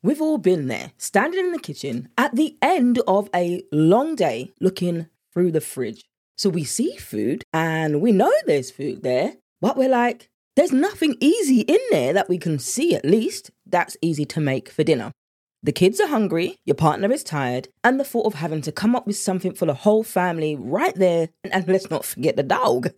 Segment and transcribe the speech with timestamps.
[0.00, 4.52] We've all been there, standing in the kitchen at the end of a long day
[4.60, 6.04] looking through the fridge.
[6.36, 11.16] So we see food and we know there's food there, but we're like, there's nothing
[11.18, 15.10] easy in there that we can see at least that's easy to make for dinner.
[15.64, 18.94] The kids are hungry, your partner is tired, and the thought of having to come
[18.94, 22.90] up with something for the whole family right there, and let's not forget the dog.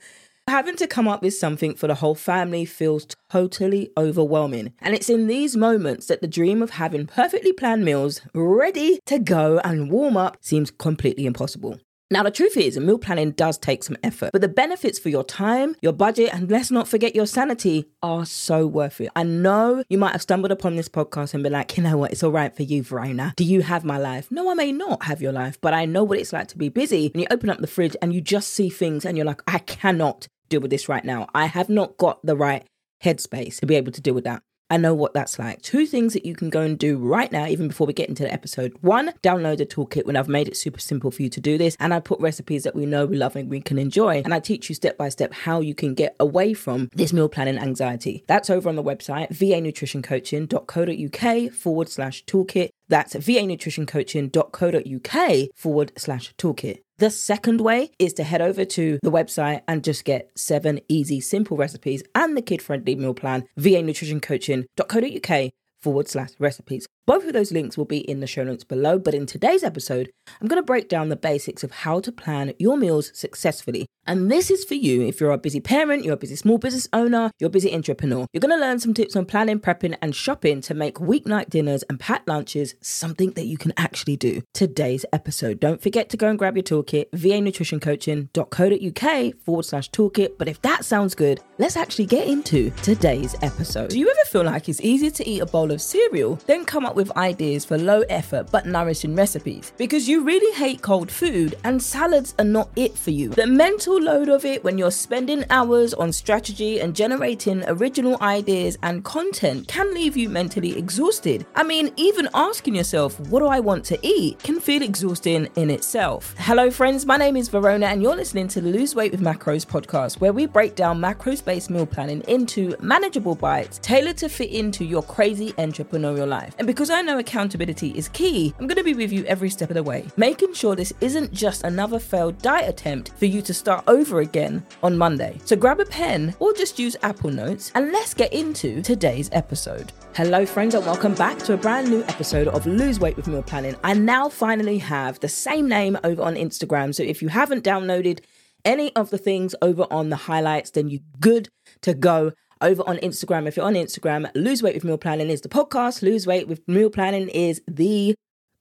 [0.50, 4.72] Having to come up with something for the whole family feels totally overwhelming.
[4.80, 9.20] And it's in these moments that the dream of having perfectly planned meals ready to
[9.20, 11.78] go and warm up seems completely impossible.
[12.10, 15.22] Now, the truth is, meal planning does take some effort, but the benefits for your
[15.22, 19.12] time, your budget, and let's not forget your sanity are so worth it.
[19.14, 22.10] I know you might have stumbled upon this podcast and been like, you know what,
[22.10, 23.34] it's all right for you, Verona.
[23.36, 24.28] Do you have my life?
[24.32, 26.68] No, I may not have your life, but I know what it's like to be
[26.68, 27.12] busy.
[27.14, 29.60] And you open up the fridge and you just see things and you're like, I
[29.60, 31.28] cannot deal with this right now.
[31.34, 32.66] I have not got the right
[33.02, 34.42] headspace to be able to deal with that.
[34.72, 35.62] I know what that's like.
[35.62, 38.22] Two things that you can go and do right now, even before we get into
[38.22, 38.72] the episode.
[38.82, 41.76] One, download the toolkit when I've made it super simple for you to do this.
[41.80, 44.22] And I put recipes that we know, we love, and we can enjoy.
[44.24, 47.28] And I teach you step by step how you can get away from this meal
[47.28, 48.22] planning anxiety.
[48.28, 52.68] That's over on the website, vanutritioncoaching.co.uk forward slash toolkit.
[52.88, 56.82] That's vanutritioncoaching.co.uk forward slash toolkit.
[57.00, 61.18] The second way is to head over to the website and just get seven easy,
[61.22, 66.86] simple recipes and the kid friendly meal plan, vanutritioncoaching.co.uk forward slash recipes.
[67.06, 68.98] Both of those links will be in the show notes below.
[68.98, 72.52] But in today's episode, I'm going to break down the basics of how to plan
[72.58, 73.86] your meals successfully.
[74.06, 76.88] And this is for you if you're a busy parent, you're a busy small business
[76.92, 78.26] owner, you're a busy entrepreneur.
[78.32, 81.82] You're going to learn some tips on planning, prepping, and shopping to make weeknight dinners
[81.84, 84.40] and packed lunches something that you can actually do.
[84.54, 85.60] Today's episode.
[85.60, 90.38] Don't forget to go and grab your toolkit, vanutritioncoaching.co.uk forward slash toolkit.
[90.38, 93.90] But if that sounds good, let's actually get into today's episode.
[93.90, 96.86] Do you ever feel like it's easier to eat a bowl of cereal than come
[96.86, 99.72] up with ideas for low effort but nourishing recipes?
[99.76, 103.28] Because you really hate cold food and salads are not it for you.
[103.28, 108.76] The mental load of it when you're spending hours on strategy and generating original ideas
[108.82, 111.46] and content can leave you mentally exhausted.
[111.54, 115.70] I mean, even asking yourself, what do I want to eat, can feel exhausting in
[115.70, 116.34] itself.
[116.38, 119.66] Hello, friends, my name is Verona, and you're listening to the Lose Weight with Macros
[119.66, 124.50] podcast, where we break down macros based meal planning into manageable bites tailored to fit
[124.50, 126.54] into your crazy entrepreneurial life.
[126.58, 129.68] And because I know accountability is key, I'm going to be with you every step
[129.68, 133.52] of the way, making sure this isn't just another failed diet attempt for you to
[133.52, 135.38] start over again on Monday.
[135.44, 139.92] So grab a pen or just use Apple Notes and let's get into today's episode.
[140.14, 143.42] Hello, friends, and welcome back to a brand new episode of Lose Weight with Meal
[143.42, 143.76] Planning.
[143.84, 146.94] I now finally have the same name over on Instagram.
[146.94, 148.20] So if you haven't downloaded
[148.64, 151.50] any of the things over on the highlights, then you're good
[151.82, 153.46] to go over on Instagram.
[153.46, 156.02] If you're on Instagram, Lose Weight with Meal Planning is the podcast.
[156.02, 158.14] Lose Weight with Meal Planning is the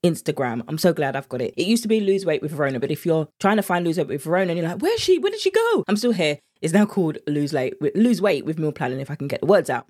[0.05, 0.63] Instagram.
[0.67, 1.53] I'm so glad I've got it.
[1.57, 3.97] It used to be Lose Weight with Verona, but if you're trying to find Lose
[3.97, 5.19] Weight with Verona and you're like, where's she?
[5.19, 5.83] Where did she go?
[5.87, 6.39] I'm still here.
[6.61, 9.47] It's now called Lose Weight, Lose Weight with Meal Planning, if I can get the
[9.47, 9.87] words out.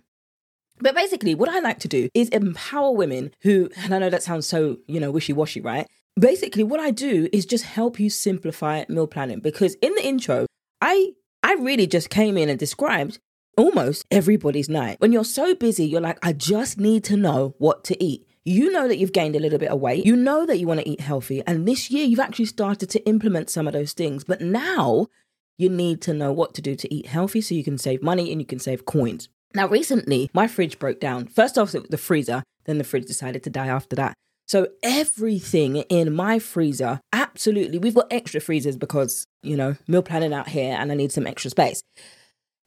[0.82, 4.24] But basically, what I like to do is empower women who, and I know that
[4.24, 5.88] sounds so, you know, wishy washy, right?
[6.18, 10.46] Basically, what I do is just help you simplify meal planning because in the intro,
[10.82, 13.20] I I really just came in and described
[13.60, 14.98] almost everybody's night.
[15.00, 18.26] When you're so busy, you're like, I just need to know what to eat.
[18.46, 20.06] You know that you've gained a little bit of weight.
[20.06, 21.44] You know that you want to eat healthy.
[21.46, 24.24] And this year, you've actually started to implement some of those things.
[24.24, 25.08] But now
[25.58, 28.32] you need to know what to do to eat healthy so you can save money
[28.32, 29.28] and you can save coins.
[29.54, 31.28] Now, recently, my fridge broke down.
[31.28, 34.14] First off, the freezer, then the fridge decided to die after that.
[34.48, 40.34] So everything in my freezer, absolutely, we've got extra freezers because, you know, meal planning
[40.34, 41.84] out here and I need some extra space.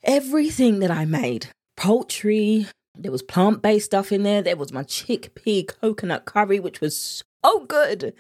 [0.05, 2.67] Everything that I made, poultry,
[2.99, 7.23] there was plant based stuff in there, there was my chickpea coconut curry, which was
[7.45, 8.13] so good.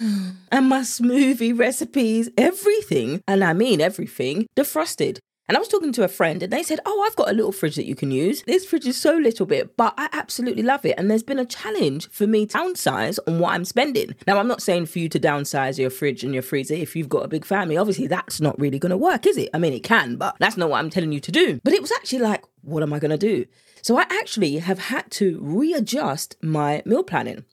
[0.50, 5.18] And my smoothie recipes, everything, and I mean everything, defrosted.
[5.46, 7.52] And I was talking to a friend and they said, Oh, I've got a little
[7.52, 8.42] fridge that you can use.
[8.46, 10.94] This fridge is so little bit, but I absolutely love it.
[10.96, 14.14] And there's been a challenge for me to downsize on what I'm spending.
[14.26, 17.10] Now, I'm not saying for you to downsize your fridge and your freezer if you've
[17.10, 17.76] got a big family.
[17.76, 19.50] Obviously, that's not really going to work, is it?
[19.52, 21.60] I mean, it can, but that's not what I'm telling you to do.
[21.62, 23.44] But it was actually like, what am I going to do?
[23.82, 27.44] So I actually have had to readjust my meal planning.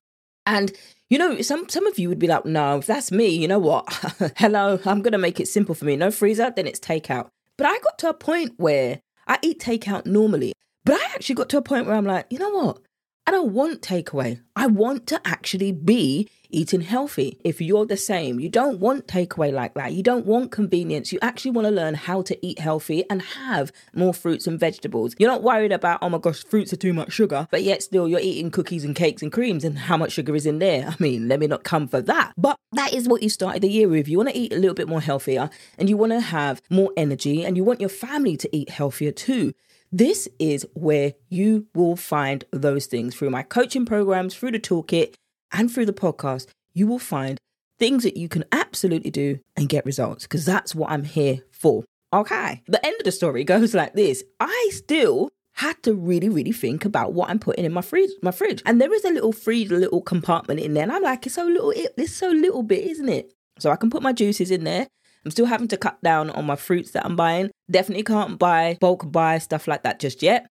[0.45, 0.71] And
[1.09, 3.59] you know, some some of you would be like, no, if that's me, you know
[3.59, 3.85] what?
[4.37, 5.97] Hello, I'm gonna make it simple for me.
[5.97, 7.29] No freezer, then it's takeout.
[7.61, 10.51] But I got to a point where I eat takeout normally.
[10.83, 12.79] But I actually got to a point where I'm like, you know what?
[13.27, 14.41] I don't want takeaway.
[14.55, 17.39] I want to actually be eating healthy.
[17.45, 19.93] If you're the same, you don't want takeaway like that.
[19.93, 21.13] You don't want convenience.
[21.13, 25.15] You actually want to learn how to eat healthy and have more fruits and vegetables.
[25.19, 28.07] You're not worried about, oh my gosh, fruits are too much sugar, but yet still
[28.07, 30.87] you're eating cookies and cakes and creams and how much sugar is in there.
[30.87, 32.33] I mean, let me not come for that.
[32.37, 34.07] But that is what you started the year with.
[34.07, 36.91] You want to eat a little bit more healthier and you want to have more
[36.97, 39.53] energy and you want your family to eat healthier too.
[39.91, 45.15] This is where you will find those things through my coaching programs, through the toolkit,
[45.51, 46.47] and through the podcast.
[46.73, 47.37] You will find
[47.77, 51.83] things that you can absolutely do and get results because that's what I'm here for.
[52.13, 52.61] Okay.
[52.67, 56.85] The end of the story goes like this I still had to really, really think
[56.85, 58.11] about what I'm putting in my fridge.
[58.21, 61.25] My fridge, and there is a little freezer, little compartment in there, and I'm like,
[61.25, 63.33] it's so little, it's so little bit, isn't it?
[63.59, 64.87] So I can put my juices in there.
[65.23, 67.51] I'm still having to cut down on my fruits that I'm buying.
[67.69, 70.47] Definitely can't buy bulk buy stuff like that just yet.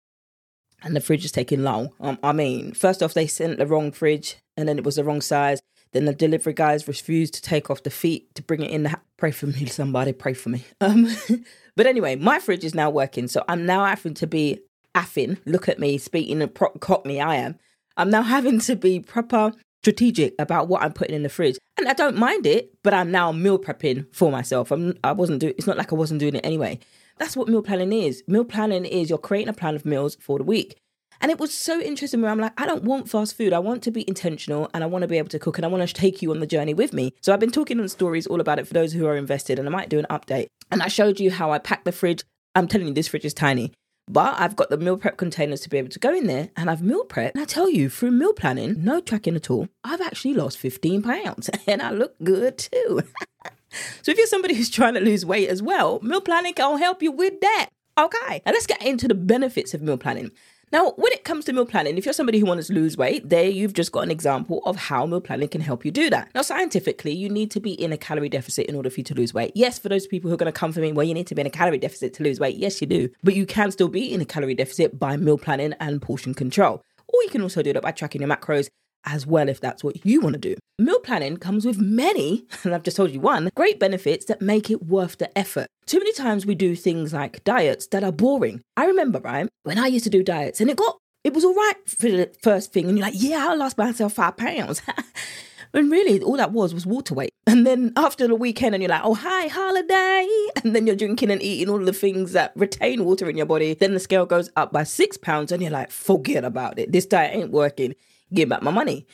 [0.82, 1.90] And the fridge is taking long.
[2.00, 5.04] Um, I mean, first off, they sent the wrong fridge and then it was the
[5.04, 5.60] wrong size.
[5.92, 8.84] Then the delivery guys refused to take off the feet to bring it in.
[8.84, 10.64] The pray for me, somebody, pray for me.
[10.80, 11.08] Um,
[11.76, 13.28] but anyway, my fridge is now working.
[13.28, 14.60] So I'm now having to be
[14.94, 15.38] affin.
[15.46, 17.58] Look at me speaking a pro- cockney I am.
[17.96, 19.52] I'm now having to be proper
[19.82, 21.58] strategic about what I'm putting in the fridge.
[21.76, 24.70] And I don't mind it, but I'm now meal prepping for myself.
[24.70, 26.78] I'm I wasn't doing it's not like I wasn't doing it anyway.
[27.18, 28.22] That's what meal planning is.
[28.26, 30.76] Meal planning is you're creating a plan of meals for the week.
[31.22, 33.52] And it was so interesting where I'm like, I don't want fast food.
[33.52, 35.68] I want to be intentional and I want to be able to cook and I
[35.68, 37.12] want to take you on the journey with me.
[37.20, 39.68] So I've been talking on stories all about it for those who are invested and
[39.68, 40.46] I might do an update.
[40.70, 42.24] And I showed you how I pack the fridge.
[42.54, 43.72] I'm telling you, this fridge is tiny.
[44.08, 46.68] But I've got the meal prep containers to be able to go in there and
[46.68, 47.34] I've meal prep.
[47.34, 51.02] And I tell you, through meal planning, no tracking at all, I've actually lost 15
[51.02, 53.02] pounds and I look good too.
[54.02, 57.02] so if you're somebody who's trying to lose weight as well, meal planning can help
[57.02, 57.68] you with that.
[57.98, 60.30] Okay, and let's get into the benefits of meal planning.
[60.72, 63.28] Now, when it comes to meal planning, if you're somebody who wants to lose weight,
[63.28, 66.30] there you've just got an example of how meal planning can help you do that.
[66.32, 69.14] Now, scientifically, you need to be in a calorie deficit in order for you to
[69.14, 69.50] lose weight.
[69.56, 71.34] Yes, for those people who are going to come for me, well, you need to
[71.34, 72.54] be in a calorie deficit to lose weight.
[72.54, 73.08] Yes, you do.
[73.24, 76.84] But you can still be in a calorie deficit by meal planning and portion control.
[77.08, 78.68] Or you can also do that by tracking your macros
[79.04, 80.56] as well if that's what you want to do.
[80.78, 84.70] Meal planning comes with many, and I've just told you one, great benefits that make
[84.70, 85.66] it worth the effort.
[85.86, 88.62] Too many times we do things like diets that are boring.
[88.76, 91.54] I remember, right, when I used to do diets and it got, it was all
[91.54, 94.82] right for the first thing, and you're like, yeah, I lost myself five pounds.
[95.72, 97.30] And really, all that was was water weight.
[97.46, 100.28] And then after the weekend, and you're like, oh, hi, holiday.
[100.62, 103.74] And then you're drinking and eating all the things that retain water in your body.
[103.74, 106.92] Then the scale goes up by six pounds, and you're like, forget about it.
[106.92, 107.94] This diet ain't working
[108.32, 109.06] give back my money.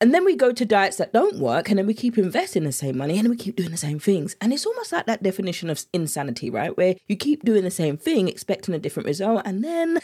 [0.00, 2.72] And then we go to diets that don't work, and then we keep investing the
[2.72, 4.36] same money and we keep doing the same things.
[4.40, 6.76] And it's almost like that definition of insanity, right?
[6.76, 9.98] Where you keep doing the same thing, expecting a different result, and then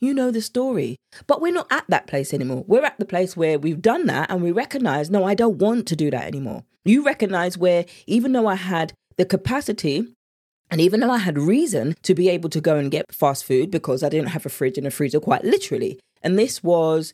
[0.00, 0.96] you know the story.
[1.26, 2.64] But we're not at that place anymore.
[2.66, 5.86] We're at the place where we've done that and we recognize, no, I don't want
[5.88, 6.64] to do that anymore.
[6.84, 10.06] You recognize where even though I had the capacity
[10.70, 13.70] and even though I had reason to be able to go and get fast food
[13.70, 15.98] because I didn't have a fridge and a freezer, quite literally.
[16.22, 17.12] And this was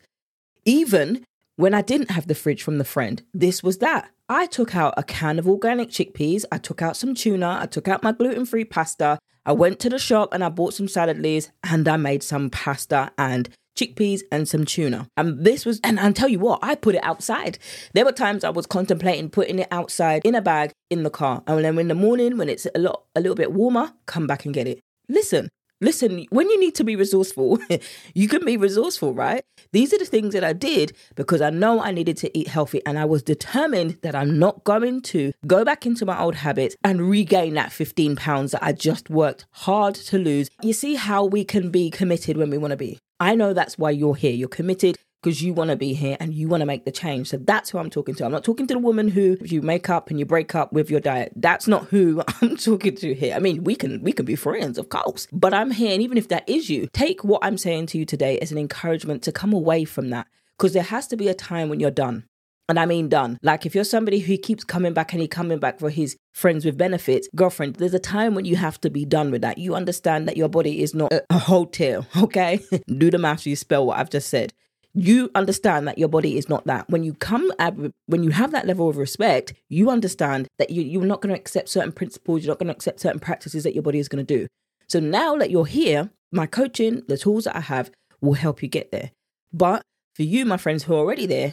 [0.65, 1.25] even
[1.57, 4.11] when I didn't have the fridge from the friend, this was that.
[4.29, 7.89] I took out a can of organic chickpeas, I took out some tuna, I took
[7.89, 11.19] out my gluten free pasta, I went to the shop and I bought some salad
[11.19, 15.07] leaves and I made some pasta and chickpeas and some tuna.
[15.17, 17.59] And this was, and I'll tell you what, I put it outside.
[17.93, 21.43] There were times I was contemplating putting it outside in a bag in the car.
[21.47, 24.45] And then in the morning, when it's a lot, a little bit warmer, come back
[24.45, 24.81] and get it.
[25.09, 25.51] Listen,
[25.85, 27.59] Listen, when you need to be resourceful,
[28.15, 29.45] you can be resourceful, right?
[29.73, 32.81] These are the things that I did because I know I needed to eat healthy
[32.87, 36.75] and I was determined that I'm not going to go back into my old habits
[36.83, 40.49] and regain that 15 pounds that I just worked hard to lose.
[40.63, 42.99] You see how we can be committed when we want to be.
[43.21, 44.33] I know that's why you're here.
[44.33, 47.29] You're committed because you want to be here and you want to make the change.
[47.29, 48.27] So that's who I'm talking to.
[48.27, 50.91] I'm not talking to the woman who you make up and you break up with
[50.91, 51.33] your diet.
[51.35, 53.35] That's not who I'm talking to here.
[53.35, 55.27] I mean, we can we can be friends, of course.
[55.33, 58.05] But I'm here and even if that is you, take what I'm saying to you
[58.05, 60.27] today as an encouragement to come away from that
[60.59, 62.25] because there has to be a time when you're done.
[62.69, 63.39] And I mean done.
[63.43, 66.67] Like if you're somebody who keeps coming back and he coming back for his friends
[66.67, 69.57] with benefits, girlfriend, there's a time when you have to be done with that.
[69.59, 72.61] You understand that your body is not a, a hotel, okay?
[72.87, 74.53] Do the math, you spell what I've just said
[74.95, 76.89] you understand that your body is not that.
[76.89, 77.75] When you come at,
[78.07, 81.41] when you have that level of respect, you understand that you, you're not going to
[81.41, 84.25] accept certain principles, you're not going to accept certain practices that your body is going
[84.25, 84.47] to do.
[84.89, 88.69] So now that you're here, my coaching, the tools that I have will help you
[88.69, 89.11] get there.
[89.53, 89.83] But
[90.15, 91.53] for you, my friends who are already there,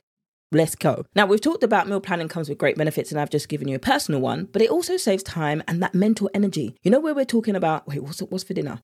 [0.52, 1.06] let's go.
[1.16, 3.76] Now, we've talked about meal planning comes with great benefits, and I've just given you
[3.76, 6.76] a personal one, but it also saves time and that mental energy.
[6.84, 8.82] You know, where we're talking about, wait, what's, what's for dinner?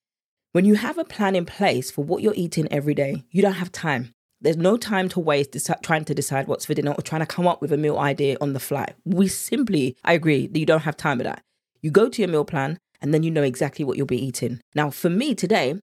[0.54, 3.54] When you have a plan in place for what you're eating every day, you don't
[3.54, 4.14] have time.
[4.40, 7.26] There's no time to waste deci- trying to decide what's for dinner or trying to
[7.26, 8.94] come up with a meal idea on the fly.
[9.04, 11.42] We simply, I agree, that you don't have time for that.
[11.82, 14.60] You go to your meal plan and then you know exactly what you'll be eating.
[14.76, 15.80] Now, for me today,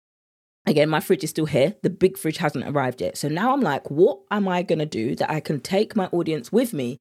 [0.67, 1.75] again, my fridge is still here.
[1.83, 3.17] The big fridge hasn't arrived yet.
[3.17, 6.07] So now I'm like, what am I going to do that I can take my
[6.07, 6.99] audience with me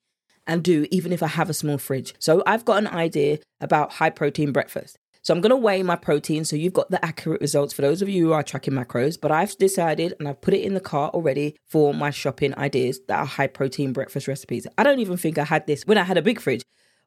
[0.48, 2.16] and do even if I have a small fridge?
[2.20, 4.98] So I've got an idea about high protein breakfast.
[5.24, 8.02] So I'm going to weigh my protein so you've got the accurate results for those
[8.02, 9.20] of you who are tracking macros.
[9.20, 13.00] But I've decided and I've put it in the cart already for my shopping ideas
[13.08, 14.68] that are high protein breakfast recipes.
[14.78, 16.62] I don't even think I had this when I had a big fridge.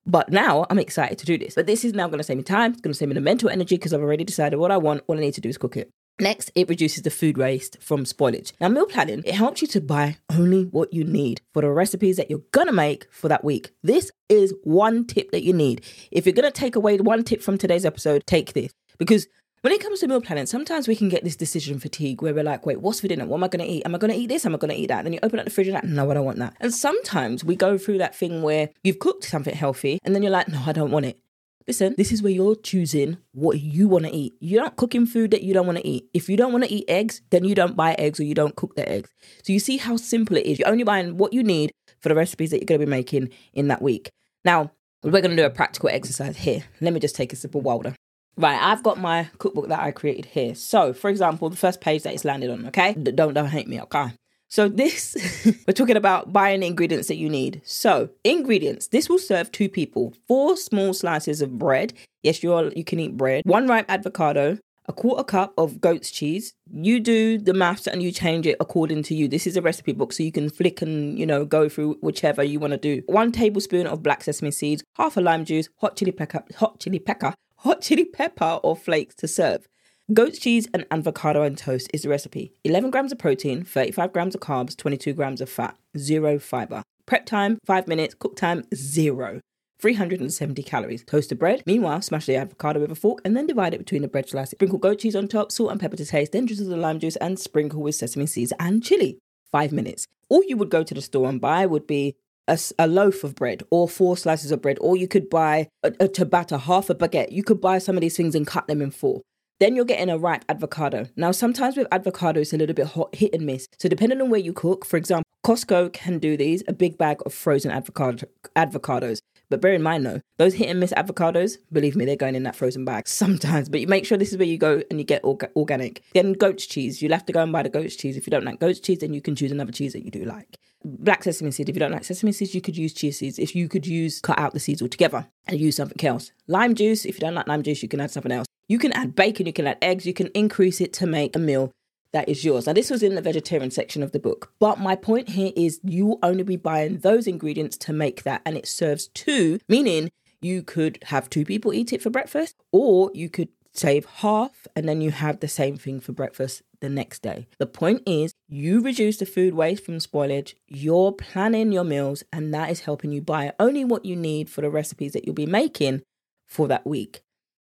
[0.07, 1.57] But now I'm excited to do this.
[1.57, 2.73] But this is now going to save me time.
[2.73, 5.03] It's going to save me the mental energy because I've already decided what I want.
[5.09, 5.91] All I need to do is cook it.
[6.19, 8.53] Next, it reduces the food waste from spoilage.
[8.59, 12.17] Now, meal planning, it helps you to buy only what you need for the recipes
[12.17, 13.73] that you're gonna make for that week.
[13.83, 15.85] This is one tip that you need.
[16.11, 18.73] If you're gonna take away one tip from today's episode, take this.
[18.97, 19.27] Because
[19.61, 22.45] when it comes to meal planning, sometimes we can get this decision fatigue where we're
[22.45, 23.27] like, wait, what's for dinner?
[23.27, 23.83] What am I going to eat?
[23.85, 24.47] Am I going to eat this?
[24.47, 24.99] Am I going to eat that?
[24.99, 26.55] And then you open up the fridge and like, no, I don't want that.
[26.61, 30.31] And sometimes we go through that thing where you've cooked something healthy and then you're
[30.31, 31.19] like, no, I don't want it.
[31.67, 34.37] Listen, this is where you're choosing what you want to eat.
[34.39, 36.09] You're not cooking food that you don't want to eat.
[36.15, 38.55] If you don't want to eat eggs, then you don't buy eggs or you don't
[38.55, 39.11] cook the eggs.
[39.43, 40.61] So you see how simple it is.
[40.61, 43.31] You're only buying what you need for the recipes that you're going to be making
[43.53, 44.11] in that week.
[44.45, 44.71] Now,
[45.03, 46.63] we're going to do a practical exercise here.
[46.81, 47.97] Let me just take a sip of water.
[48.37, 50.55] Right, I've got my cookbook that I created here.
[50.55, 52.93] So, for example, the first page that it's landed on, okay?
[52.93, 54.13] Don't don't hate me, okay?
[54.49, 55.17] So this
[55.67, 57.63] we're talking about buying ingredients that you need.
[57.65, 58.89] So, ingredients.
[58.89, 60.15] This will serve two people.
[60.29, 61.93] Four small slices of bread.
[62.23, 63.43] Yes, you are you can eat bread.
[63.45, 66.55] One ripe avocado, a quarter cup of goat's cheese.
[66.73, 69.29] You do the maths and you change it according to you.
[69.29, 72.43] This is a recipe book, so you can flick and you know go through whichever
[72.43, 73.03] you want to do.
[73.07, 76.99] One tablespoon of black sesame seeds, half a lime juice, hot chili pepper, hot chili
[76.99, 79.67] pepper, hot chili pepper or flakes to serve.
[80.15, 82.53] Goat's cheese and avocado and toast is the recipe.
[82.63, 86.85] 11 grams of protein, 35 grams of carbs, 22 grams of fat, zero fiber.
[87.07, 88.15] Prep time, 5 minutes.
[88.15, 89.41] Cook time, zero.
[89.81, 91.03] 370 calories.
[91.03, 91.65] Toast the bread.
[91.67, 94.53] Meanwhile, smash the avocado with a fork and then divide it between the bread slices.
[94.53, 97.17] Sprinkle goat cheese on top, salt and pepper to taste, then drizzle the lime juice
[97.17, 99.19] and sprinkle with sesame seeds and chili.
[99.51, 100.07] Five minutes.
[100.29, 102.15] All you would go to the store and buy would be
[102.47, 105.93] a, a, loaf of bread or four slices of bread, or you could buy a,
[105.99, 107.33] a half a baguette.
[107.33, 109.23] You could buy some of these things and cut them in four.
[109.59, 111.07] Then you're getting a ripe avocado.
[111.17, 113.67] Now, sometimes with avocado, it's a little bit hot, hit and miss.
[113.79, 117.19] So, depending on where you cook, for example, Costco can do these a big bag
[117.25, 119.19] of frozen avocado, avocados.
[119.49, 122.43] But bear in mind though, those hit and miss avocados, believe me, they're going in
[122.43, 123.69] that frozen bag sometimes.
[123.69, 126.03] But you make sure this is where you go and you get orga- organic.
[126.15, 128.17] Then goat's cheese, you'll have to go and buy the goat's cheese.
[128.17, 130.25] If you don't like goat's cheese, then you can choose another cheese that you do
[130.25, 130.59] like.
[130.85, 133.39] Black sesame seed, if you don't like sesame seeds, you could use chia seeds.
[133.39, 136.33] If you could use, cut out the seeds altogether and use something else.
[136.49, 138.46] Lime juice, if you don't like lime juice, you can add something else.
[138.69, 141.39] You can add bacon, you can add eggs, you can increase it to make a
[141.39, 141.73] meal
[142.13, 142.67] that is yours.
[142.67, 145.81] Now, this was in the vegetarian section of the book, but my point here is
[145.85, 150.11] you will only be buying those ingredients to make that, and it serves two, meaning
[150.41, 154.89] you could have two people eat it for breakfast, or you could save half and
[154.89, 157.47] then you have the same thing for breakfast the next day.
[157.59, 162.53] The point is, you reduce the food waste from spoilage, you're planning your meals, and
[162.55, 165.47] that is helping you buy only what you need for the recipes that you'll be
[165.47, 166.03] making
[166.47, 167.23] for that week.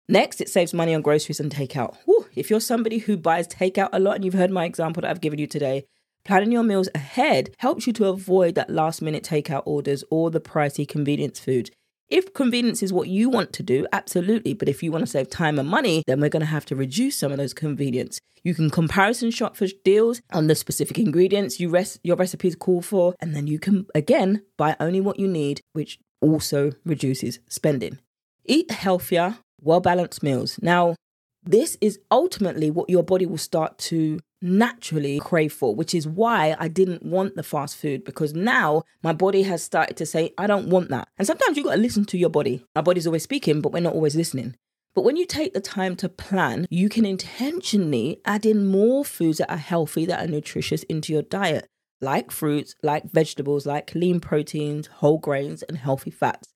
[0.08, 1.96] Next, it saves money on groceries and takeout.
[2.06, 5.10] Whew, if you're somebody who buys takeout a lot and you've heard my example that
[5.10, 5.84] I've given you today,
[6.24, 10.40] planning your meals ahead helps you to avoid that last minute takeout orders or the
[10.40, 11.70] pricey convenience food.
[12.08, 14.54] If convenience is what you want to do, absolutely.
[14.54, 16.76] But if you want to save time and money, then we're going to have to
[16.76, 18.18] reduce some of those convenience.
[18.42, 22.80] You can comparison shop for deals on the specific ingredients you res- your recipes call
[22.80, 27.98] for, and then you can again buy only what you need, which also reduces spending.
[28.46, 30.58] Eat healthier, well balanced meals.
[30.62, 30.94] Now,
[31.42, 36.54] this is ultimately what your body will start to naturally crave for, which is why
[36.58, 40.46] I didn't want the fast food because now my body has started to say, I
[40.46, 41.08] don't want that.
[41.18, 42.64] And sometimes you've got to listen to your body.
[42.76, 44.54] Our body's always speaking, but we're not always listening.
[44.94, 49.38] But when you take the time to plan, you can intentionally add in more foods
[49.38, 51.66] that are healthy, that are nutritious into your diet,
[52.00, 56.52] like fruits, like vegetables, like lean proteins, whole grains, and healthy fats.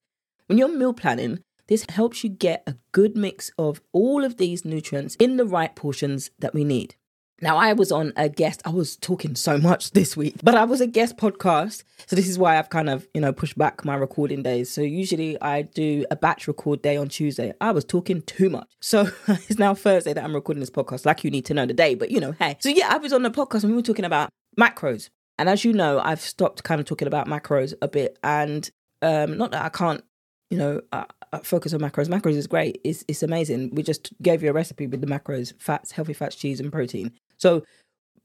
[0.46, 4.64] When you're meal planning, this helps you get a good mix of all of these
[4.64, 6.96] nutrients in the right portions that we need.
[7.40, 10.64] Now, I was on a guest, I was talking so much this week, but I
[10.64, 11.82] was a guest podcast.
[12.06, 14.70] So, this is why I've kind of, you know, pushed back my recording days.
[14.70, 17.52] So, usually I do a batch record day on Tuesday.
[17.60, 18.68] I was talking too much.
[18.80, 21.74] So, it's now Thursday that I'm recording this podcast, like you need to know the
[21.74, 22.56] day, but you know, hey.
[22.60, 25.10] So, yeah, I was on the podcast and we were talking about macros.
[25.38, 28.18] And as you know, I've stopped kind of talking about macros a bit.
[28.22, 30.04] And um, not that I can't,
[30.52, 32.08] you know, uh, uh, focus on macros.
[32.08, 32.78] Macros is great.
[32.84, 33.70] It's it's amazing.
[33.74, 37.10] We just gave you a recipe with the macros: fats, healthy fats, cheese, and protein.
[37.38, 37.64] So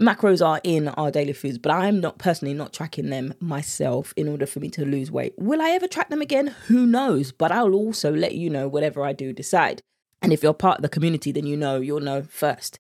[0.02, 4.28] macros are in our daily foods, but I'm not personally not tracking them myself in
[4.28, 5.34] order for me to lose weight.
[5.38, 6.48] Will I ever track them again?
[6.68, 7.32] Who knows?
[7.32, 9.82] But I'll also let you know whatever I do decide.
[10.22, 12.78] And if you're part of the community, then you know, you'll know first.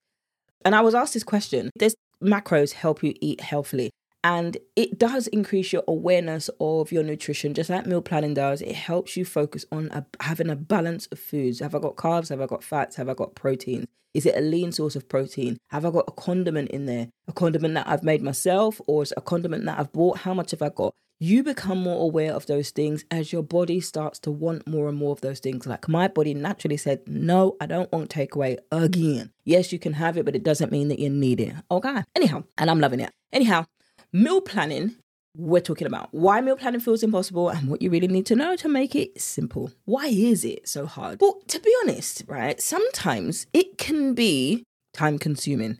[0.65, 3.91] And I was asked this question Does macros help you eat healthily?
[4.23, 8.61] And it does increase your awareness of your nutrition, just like meal planning does.
[8.61, 11.59] It helps you focus on a, having a balance of foods.
[11.59, 12.29] Have I got carbs?
[12.29, 12.95] Have I got fats?
[12.95, 13.87] Have I got proteins?
[14.13, 15.57] Is it a lean source of protein?
[15.69, 17.09] Have I got a condiment in there?
[17.27, 20.19] A condiment that I've made myself or is a condiment that I've bought?
[20.19, 20.95] How much have I got?
[21.19, 24.97] You become more aware of those things as your body starts to want more and
[24.97, 25.65] more of those things.
[25.65, 29.31] Like my body naturally said, No, I don't want takeaway again.
[29.43, 31.55] Yes, you can have it, but it doesn't mean that you need it.
[31.71, 32.03] Okay.
[32.15, 33.11] Anyhow, and I'm loving it.
[33.33, 33.65] Anyhow,
[34.13, 34.95] meal planning
[35.37, 38.55] we're talking about why meal planning feels impossible and what you really need to know
[38.55, 39.71] to make it simple.
[39.85, 41.21] Why is it so hard?
[41.21, 45.79] Well, to be honest, right, sometimes it can be time consuming.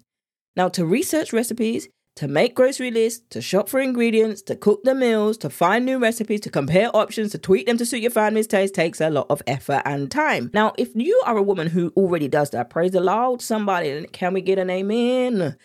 [0.55, 4.95] Now, to research recipes, to make grocery lists, to shop for ingredients, to cook the
[4.95, 8.47] meals, to find new recipes, to compare options, to tweak them to suit your family's
[8.47, 10.49] taste takes a lot of effort and time.
[10.53, 14.33] Now, if you are a woman who already does that, praise the Lord, somebody, can
[14.33, 15.57] we get an amen?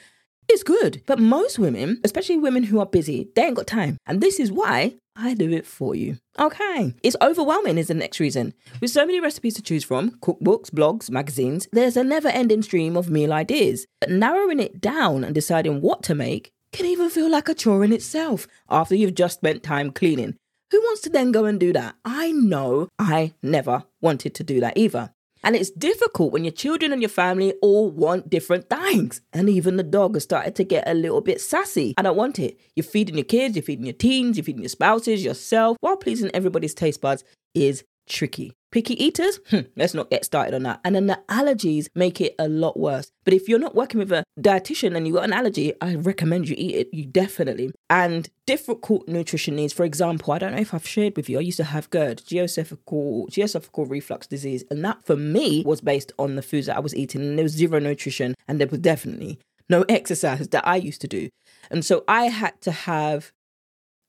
[0.52, 1.02] It's good.
[1.06, 3.96] But most women, especially women who are busy, they ain't got time.
[4.04, 6.18] And this is why I do it for you.
[6.38, 6.94] Okay.
[7.02, 8.52] It's overwhelming, is the next reason.
[8.78, 12.98] With so many recipes to choose from cookbooks, blogs, magazines there's a never ending stream
[12.98, 13.86] of meal ideas.
[14.00, 17.82] But narrowing it down and deciding what to make can even feel like a chore
[17.82, 20.36] in itself after you've just spent time cleaning.
[20.70, 21.94] Who wants to then go and do that?
[22.04, 25.14] I know I never wanted to do that either.
[25.42, 29.20] And it's difficult when your children and your family all want different things.
[29.32, 31.94] And even the dog has started to get a little bit sassy.
[31.98, 32.60] I don't want it.
[32.76, 36.30] You're feeding your kids, you're feeding your teens, you're feeding your spouses, yourself, while pleasing
[36.32, 38.52] everybody's taste buds is tricky.
[38.70, 40.80] Picky eaters, hmm, let's not get started on that.
[40.82, 43.12] And then the allergies make it a lot worse.
[43.24, 46.48] But if you're not working with a dietitian and you've got an allergy, I recommend
[46.48, 47.72] you eat it, you definitely.
[47.90, 51.42] And difficult nutrition needs, for example, I don't know if I've shared with you, I
[51.42, 54.64] used to have GERD, geosophical, geosophical reflux disease.
[54.70, 57.20] And that for me was based on the foods that I was eating.
[57.20, 61.08] And there was zero nutrition and there was definitely no exercise that I used to
[61.08, 61.28] do.
[61.70, 63.32] And so I had to have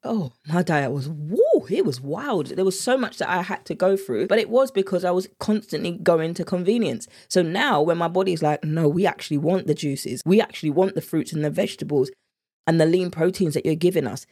[0.03, 2.47] oh, my diet was woo, it was wild.
[2.47, 5.11] There was so much that I had to go through, but it was because I
[5.11, 7.07] was constantly going to convenience.
[7.27, 10.95] So now when my body's like, no, we actually want the juices, we actually want
[10.95, 12.11] the fruits and the vegetables
[12.67, 14.25] and the lean proteins that you're giving us.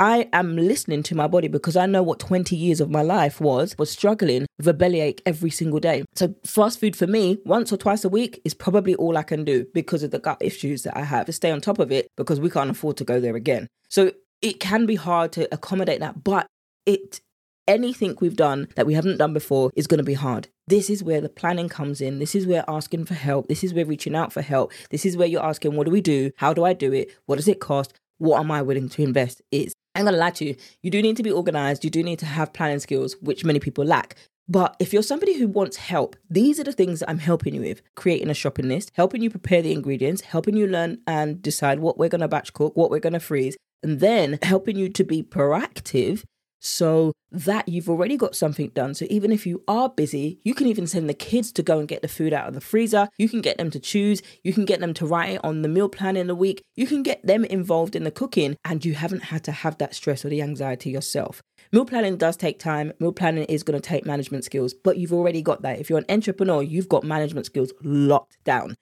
[0.00, 3.40] I am listening to my body because I know what 20 years of my life
[3.40, 6.04] was, was struggling with a bellyache every single day.
[6.16, 9.44] So fast food for me, once or twice a week is probably all I can
[9.44, 12.08] do because of the gut issues that I have to stay on top of it
[12.16, 13.68] because we can't afford to go there again.
[13.88, 14.10] So
[14.44, 16.46] it can be hard to accommodate that, but
[16.84, 17.20] it
[17.66, 20.48] anything we've done that we haven't done before is going to be hard.
[20.66, 22.18] This is where the planning comes in.
[22.18, 23.48] This is where asking for help.
[23.48, 24.70] This is where reaching out for help.
[24.90, 26.30] This is where you're asking, what do we do?
[26.36, 27.08] How do I do it?
[27.24, 27.94] What does it cost?
[28.18, 29.40] What am I willing to invest?
[29.50, 32.18] Is I'm gonna lie to you, you do need to be organized, you do need
[32.18, 34.16] to have planning skills, which many people lack.
[34.46, 37.62] But if you're somebody who wants help, these are the things that I'm helping you
[37.62, 41.78] with creating a shopping list, helping you prepare the ingredients, helping you learn and decide
[41.78, 44.88] what we're going to batch cook, what we're going to freeze, and then helping you
[44.88, 46.24] to be proactive
[46.64, 48.94] so that you've already got something done.
[48.94, 51.86] So even if you are busy, you can even send the kids to go and
[51.86, 53.08] get the food out of the freezer.
[53.18, 54.22] You can get them to choose.
[54.42, 56.62] You can get them to write it on the meal plan in the week.
[56.74, 59.94] You can get them involved in the cooking and you haven't had to have that
[59.94, 61.42] stress or the anxiety yourself.
[61.70, 62.94] Meal planning does take time.
[62.98, 65.80] Meal planning is going to take management skills, but you've already got that.
[65.80, 68.74] If you're an entrepreneur, you've got management skills locked down.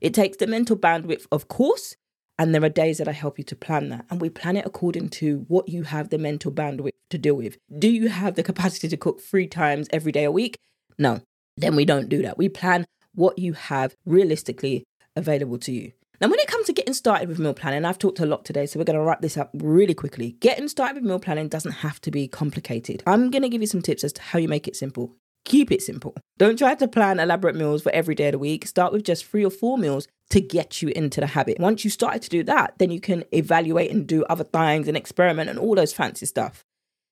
[0.00, 1.96] It takes the mental bandwidth, of course,
[2.38, 4.06] and there are days that I help you to plan that.
[4.10, 7.58] And we plan it according to what you have the mental bandwidth to deal with.
[7.76, 10.56] Do you have the capacity to cook three times every day a week?
[10.98, 11.20] No.
[11.56, 12.38] Then we don't do that.
[12.38, 14.84] We plan what you have realistically
[15.16, 15.92] available to you.
[16.20, 18.66] Now, when it comes to getting started with meal planning, I've talked a lot today,
[18.66, 20.32] so we're going to wrap this up really quickly.
[20.40, 23.04] Getting started with meal planning doesn't have to be complicated.
[23.06, 25.14] I'm going to give you some tips as to how you make it simple.
[25.44, 26.14] Keep it simple.
[26.36, 28.66] Don't try to plan elaborate meals for every day of the week.
[28.66, 31.58] Start with just three or four meals to get you into the habit.
[31.58, 34.96] Once you started to do that, then you can evaluate and do other things and
[34.96, 36.64] experiment and all those fancy stuff.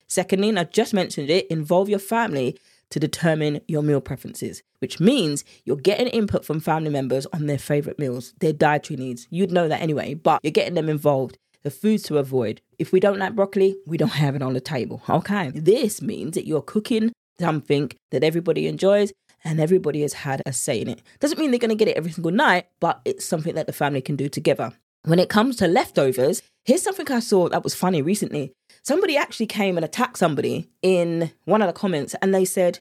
[0.07, 2.59] Secondly, and I just mentioned it, involve your family
[2.91, 7.59] to determine your meal preferences, which means you're getting input from family members on their
[7.59, 9.27] favorite meals, their dietary needs.
[9.31, 11.39] You'd know that anyway, but you're getting them involved.
[11.63, 12.61] The foods to avoid.
[12.79, 15.03] If we don't like broccoli, we don't have it on the table.
[15.09, 15.51] Okay.
[15.53, 19.13] This means that you're cooking something that everybody enjoys
[19.45, 21.03] and everybody has had a say in it.
[21.21, 23.73] Doesn't mean they're going to get it every single night, but it's something that the
[23.73, 24.73] family can do together.
[25.05, 28.53] When it comes to leftovers, here's something I saw that was funny recently.
[28.83, 32.81] Somebody actually came and attacked somebody in one of the comments and they said,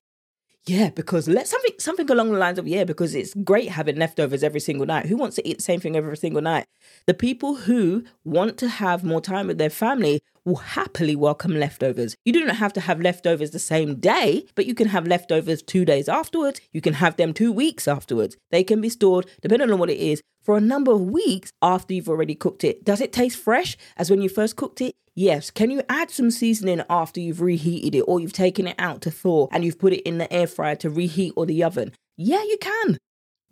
[0.65, 4.43] Yeah, because let something something along the lines of yeah, because it's great having leftovers
[4.43, 5.05] every single night.
[5.05, 6.65] Who wants to eat the same thing every single night?
[7.05, 12.15] The people who want to have more time with their family will happily welcome leftovers.
[12.23, 15.63] You do not have to have leftovers the same day, but you can have leftovers
[15.63, 16.62] two days afterwards.
[16.71, 18.38] You can have them two weeks afterwards.
[18.51, 21.95] They can be stored, depending on what it is, for a number of weeks after
[21.95, 22.86] you've already cooked it.
[22.86, 24.93] Does it taste fresh as when you first cooked it?
[25.15, 25.49] Yes.
[25.49, 29.12] Can you add some seasoning after you've reheated it or you've taken it out to
[29.12, 31.93] thaw and you've put it in the air fryer to reheat or the oven?
[32.17, 32.97] Yeah, you can.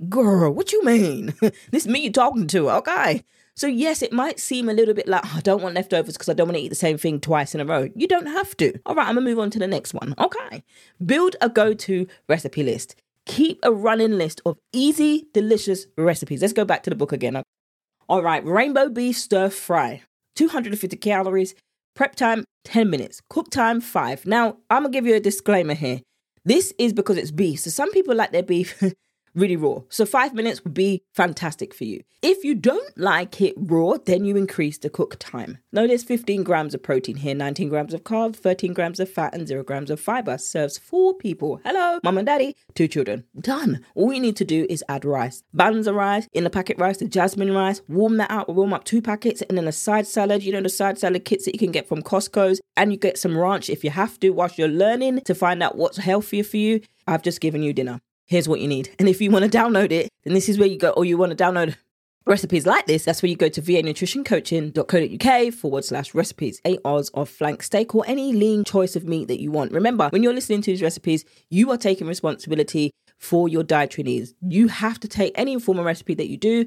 [0.09, 1.33] Girl, what you mean?
[1.41, 3.23] this is me you talking to, okay?
[3.55, 6.29] So yes, it might seem a little bit like oh, I don't want leftovers because
[6.29, 7.89] I don't want to eat the same thing twice in a row.
[7.95, 8.79] You don't have to.
[8.85, 10.15] All right, I'm gonna move on to the next one.
[10.17, 10.63] Okay.
[11.05, 12.95] Build a go-to recipe list.
[13.25, 16.41] Keep a running list of easy, delicious recipes.
[16.41, 17.41] Let's go back to the book again.
[18.09, 20.01] All right, rainbow beef stir fry.
[20.35, 21.55] 250 calories.
[21.95, 23.21] Prep time 10 minutes.
[23.29, 24.25] Cook time 5.
[24.25, 26.01] Now, I'm going to give you a disclaimer here.
[26.45, 27.59] This is because it's beef.
[27.59, 28.81] So some people like their beef
[29.35, 29.79] really raw.
[29.89, 32.03] So five minutes would be fantastic for you.
[32.21, 35.57] If you don't like it raw, then you increase the cook time.
[35.71, 39.47] Notice 15 grams of protein here, 19 grams of carbs, 13 grams of fat, and
[39.47, 40.37] 0 grams of fiber.
[40.37, 41.59] Serves four people.
[41.65, 43.25] Hello, mom and daddy, two children.
[43.37, 43.85] Done.
[43.95, 45.43] All you need to do is add rice.
[45.55, 49.01] Banza rice, in the packet rice, the jasmine rice, warm that out, warm up two
[49.01, 50.43] packets, and then a side salad.
[50.43, 53.17] You know, the side salad kits that you can get from Costco's, and you get
[53.17, 56.57] some ranch if you have to whilst you're learning to find out what's healthier for
[56.57, 56.81] you.
[57.05, 58.89] I've just given you dinner here's what you need.
[58.99, 61.17] And if you want to download it, then this is where you go, or you
[61.17, 61.75] want to download
[62.25, 67.29] recipes like this, that's where you go to vanutritioncoaching.co.uk forward slash recipes, eight hours of
[67.29, 69.71] flank steak or any lean choice of meat that you want.
[69.71, 74.33] Remember, when you're listening to these recipes, you are taking responsibility for your dietary needs.
[74.41, 76.65] You have to take any informal recipe that you do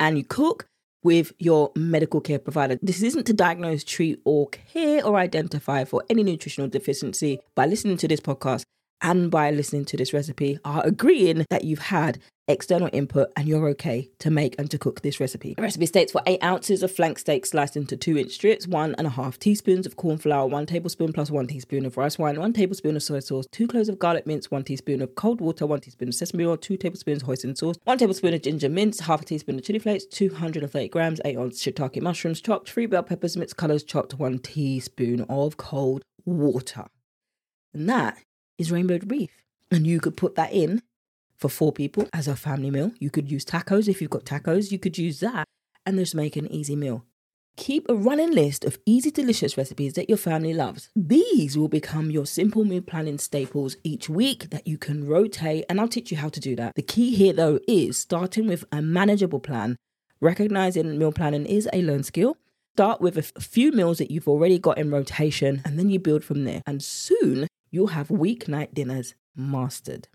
[0.00, 0.66] and you cook
[1.02, 2.78] with your medical care provider.
[2.80, 7.40] This isn't to diagnose, treat, or care or identify for any nutritional deficiency.
[7.54, 8.62] By listening to this podcast,
[9.00, 13.68] and by listening to this recipe are agreeing that you've had external input and you're
[13.68, 15.54] okay to make and to cook this recipe.
[15.54, 18.94] The recipe states for eight ounces of flank steak sliced into two inch strips, one
[18.98, 22.38] and a half teaspoons of corn flour, one tablespoon plus one teaspoon of rice wine,
[22.38, 25.66] one tablespoon of soy sauce, two cloves of garlic mince, one teaspoon of cold water,
[25.66, 29.00] one teaspoon of sesame oil, two tablespoons of hoisin sauce, one tablespoon of ginger mince,
[29.00, 33.02] half a teaspoon of chili flakes, 230 grams, eight ounce shiitake mushrooms chopped, three bell
[33.02, 36.86] peppers, mixed colors chopped, one teaspoon of cold water.
[37.72, 38.18] And that
[38.58, 39.30] is rainbowed beef.
[39.70, 40.82] And you could put that in
[41.36, 42.92] for four people as a family meal.
[42.98, 45.46] You could use tacos if you've got tacos, you could use that
[45.86, 47.04] and just make an easy meal.
[47.56, 50.90] Keep a running list of easy, delicious recipes that your family loves.
[50.96, 55.80] These will become your simple meal planning staples each week that you can rotate, and
[55.80, 56.74] I'll teach you how to do that.
[56.74, 59.76] The key here, though, is starting with a manageable plan.
[60.20, 62.36] Recognizing meal planning is a learned skill.
[62.74, 66.24] Start with a few meals that you've already got in rotation, and then you build
[66.24, 66.60] from there.
[66.66, 70.06] And soon you'll have weeknight dinners mastered.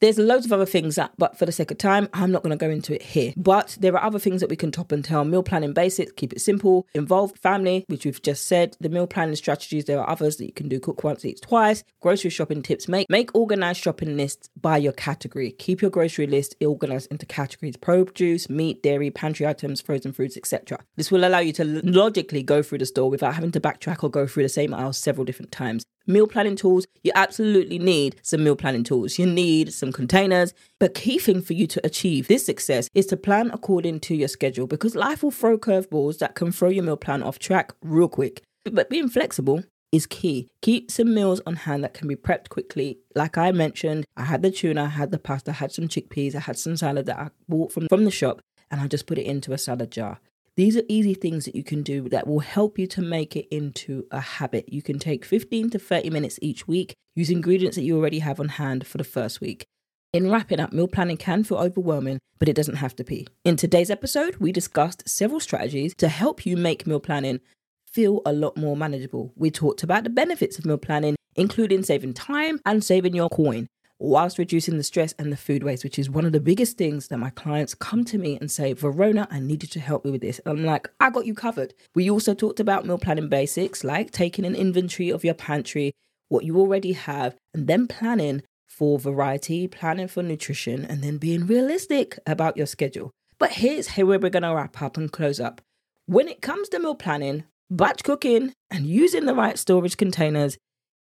[0.00, 2.56] There's loads of other things that, but for the sake of time, I'm not going
[2.56, 3.32] to go into it here.
[3.34, 5.24] But there are other things that we can top and tail.
[5.24, 6.86] Meal planning basics, keep it simple.
[6.94, 8.76] Involve family, which we've just said.
[8.78, 10.80] The meal planning strategies, there are others that you can do.
[10.80, 11.82] Cook once, eat twice.
[12.00, 12.88] Grocery shopping tips.
[12.88, 15.52] Make make organized shopping lists by your category.
[15.52, 20.78] Keep your grocery list organized into categories: produce, meat, dairy, pantry items, frozen foods, etc.
[20.96, 24.10] This will allow you to logically go through the store without having to backtrack or
[24.10, 28.44] go through the same aisle several different times meal planning tools, you absolutely need some
[28.44, 29.18] meal planning tools.
[29.18, 30.54] You need some containers.
[30.78, 34.28] But key thing for you to achieve this success is to plan according to your
[34.28, 38.08] schedule because life will throw curveballs that can throw your meal plan off track real
[38.08, 38.42] quick.
[38.64, 40.48] But being flexible is key.
[40.62, 42.98] Keep some meals on hand that can be prepped quickly.
[43.14, 46.34] Like I mentioned, I had the tuna, I had the pasta, I had some chickpeas,
[46.34, 48.40] I had some salad that I bought from, from the shop,
[48.70, 50.20] and I just put it into a salad jar.
[50.56, 53.46] These are easy things that you can do that will help you to make it
[53.54, 54.72] into a habit.
[54.72, 58.40] You can take 15 to 30 minutes each week, use ingredients that you already have
[58.40, 59.66] on hand for the first week.
[60.14, 63.28] In wrapping up, meal planning can feel overwhelming, but it doesn't have to be.
[63.44, 67.40] In today's episode, we discussed several strategies to help you make meal planning
[67.84, 69.34] feel a lot more manageable.
[69.36, 73.68] We talked about the benefits of meal planning, including saving time and saving your coin
[73.98, 77.08] whilst reducing the stress and the food waste, which is one of the biggest things
[77.08, 80.10] that my clients come to me and say, Verona, I need you to help me
[80.10, 80.40] with this.
[80.44, 81.74] And I'm like, I got you covered.
[81.94, 85.92] We also talked about meal planning basics, like taking an inventory of your pantry,
[86.28, 91.46] what you already have, and then planning for variety, planning for nutrition, and then being
[91.46, 93.10] realistic about your schedule.
[93.38, 95.60] But here's where we're going to wrap up and close up.
[96.06, 100.58] When it comes to meal planning, batch cooking, and using the right storage containers,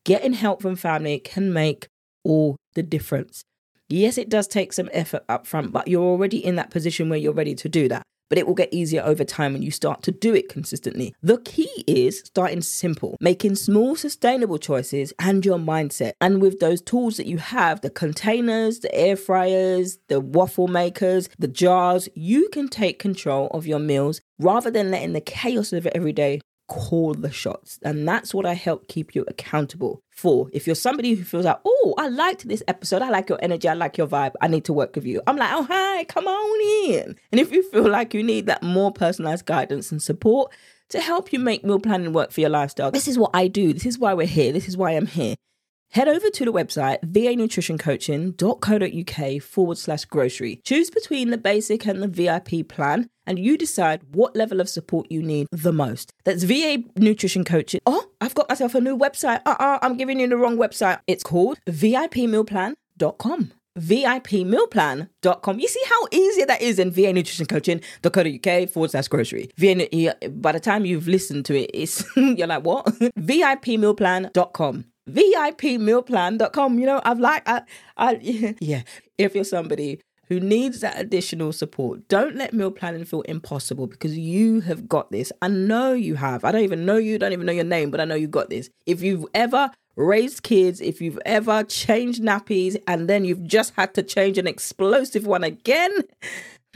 [0.06, 1.88] getting help from family can make
[2.24, 3.44] all the difference.
[3.90, 7.20] Yes, it does take some effort up front, but you're already in that position where
[7.20, 8.04] you're ready to do that.
[8.30, 11.16] but it will get easier over time when you start to do it consistently.
[11.22, 16.12] The key is starting simple, making small, sustainable choices and your mindset.
[16.20, 21.30] And with those tools that you have the containers, the air fryers, the waffle makers,
[21.40, 25.86] the jars you can take control of your meals rather than letting the chaos of
[25.86, 27.80] it every day call the shots.
[27.84, 30.50] And that's what I help keep you accountable for.
[30.54, 33.68] If you're somebody who feels like, oh, I liked this episode, I like your energy,
[33.68, 35.22] I like your vibe, I need to work with you.
[35.28, 37.16] I'm like, oh, hi, come on in.
[37.32, 40.52] And if you feel like you need that more personalized guidance and support
[40.90, 43.74] to help you make meal planning work for your lifestyle, this is what I do.
[43.74, 44.52] This is why we're here.
[44.52, 45.36] This is why I'm here.
[45.92, 50.62] Head over to the website vanutritioncoaching.co.uk forward slash grocery.
[50.64, 55.08] Choose between the basic and the VIP plan, and you decide what level of support
[55.10, 56.12] you need the most.
[56.26, 57.82] That's VA Nutrition Coaching.
[57.86, 59.42] Oh, I've got myself a new website.
[59.46, 61.00] Uh uh-uh, uh, i am giving you the wrong website.
[61.08, 63.54] It's called VIPmealplan.com.
[63.80, 65.60] VIPmealplan.com.
[65.60, 69.50] You see how easy that is in VA Nutrition Coaching.co.uk forward slash grocery.
[69.56, 72.86] VA, by the time you've listened to it, it's you're like, what?
[73.20, 76.80] VIPmealplan.com vipmealplan.com.
[76.80, 77.62] You know, I've like, I,
[77.98, 78.84] I, yeah,
[79.18, 84.18] if you're somebody who needs that additional support, don't let meal planning feel impossible because
[84.18, 85.32] you have got this.
[85.42, 86.44] I know you have.
[86.44, 88.50] I don't even know you, don't even know your name, but I know you got
[88.50, 88.70] this.
[88.86, 93.94] If you've ever raised kids, if you've ever changed nappies and then you've just had
[93.96, 95.92] to change an explosive one again,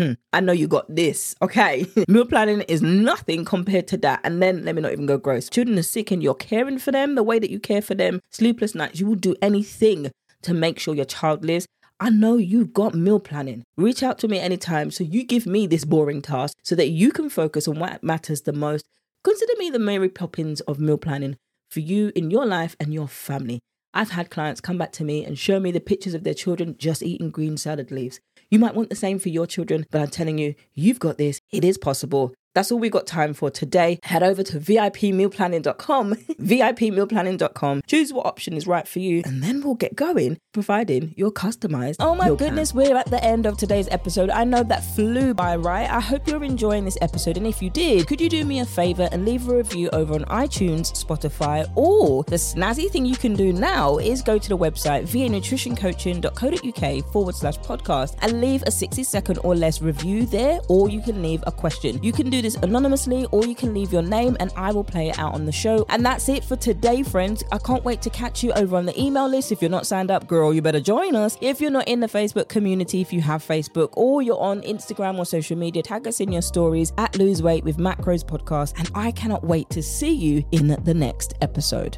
[0.01, 1.35] Hmm, I know you got this.
[1.43, 1.85] Okay.
[2.07, 4.19] Meal planning is nothing compared to that.
[4.23, 5.47] And then let me not even go gross.
[5.47, 8.19] Children are sick and you're caring for them the way that you care for them.
[8.31, 8.99] Sleepless nights.
[8.99, 10.09] You will do anything
[10.41, 11.67] to make sure your child lives.
[11.99, 13.63] I know you've got meal planning.
[13.77, 17.11] Reach out to me anytime so you give me this boring task so that you
[17.11, 18.83] can focus on what matters the most.
[19.23, 21.37] Consider me the Mary Poppins of meal planning
[21.69, 23.59] for you in your life and your family.
[23.93, 26.75] I've had clients come back to me and show me the pictures of their children
[26.79, 28.19] just eating green salad leaves.
[28.51, 31.39] You might want the same for your children, but I'm telling you, you've got this.
[31.53, 32.33] It is possible.
[32.53, 33.99] That's all we've got time for today.
[34.03, 37.81] Head over to VIPmealplanning.com, VIPmealplanning.com.
[37.87, 41.95] Choose what option is right for you, and then we'll get going, providing you're customized.
[41.99, 42.89] Oh my goodness, plan.
[42.89, 44.29] we're at the end of today's episode.
[44.29, 45.89] I know that flew by, right?
[45.89, 48.65] I hope you're enjoying this episode, and if you did, could you do me a
[48.65, 53.33] favor and leave a review over on iTunes, Spotify, or the snazzy thing you can
[53.33, 59.03] do now is go to the website vanutritioncoaching.co.uk forward slash podcast and leave a 60
[59.03, 62.01] second or less review there, or you can leave a question.
[62.03, 65.19] You can this anonymously or you can leave your name and I will play it
[65.19, 65.85] out on the show.
[65.89, 67.43] And that's it for today, friends.
[67.51, 69.51] I can't wait to catch you over on the email list.
[69.51, 71.37] If you're not signed up, girl, you better join us.
[71.41, 75.17] If you're not in the Facebook community, if you have Facebook or you're on Instagram
[75.17, 78.77] or social media, tag us in your stories at Lose Weight with Macros Podcast.
[78.77, 81.97] And I cannot wait to see you in the next episode.